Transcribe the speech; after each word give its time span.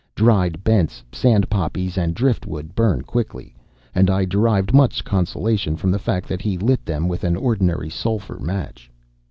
Dried 0.15 0.63
bents, 0.63 1.03
sand 1.11 1.47
poppies, 1.51 1.95
and 1.95 2.15
driftwood 2.15 2.73
burn 2.73 3.03
quickly; 3.03 3.55
and 3.93 4.09
I 4.09 4.25
derived 4.25 4.73
much 4.73 5.03
consolation 5.03 5.75
from 5.75 5.91
the 5.91 5.99
fact 5.99 6.27
that 6.27 6.41
he 6.41 6.57
lit 6.57 6.83
them 6.87 7.07
with 7.07 7.23
an 7.23 7.35
ordinary 7.35 7.91
sulphur 7.91 8.39
match. 8.39 8.89